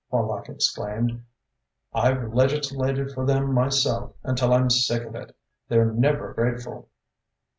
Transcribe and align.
Horlock 0.11 0.49
exclaimed. 0.49 1.23
"I've 1.93 2.33
legislated 2.33 3.11
for 3.11 3.23
them 3.23 3.53
myself 3.53 4.15
until 4.23 4.51
I'm 4.51 4.71
sick 4.71 5.03
of 5.03 5.13
it. 5.13 5.35
They're 5.67 5.93
never 5.93 6.33
grateful." 6.33 6.89